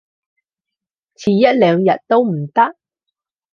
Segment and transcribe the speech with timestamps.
[1.15, 2.75] 遲一兩日都唔得？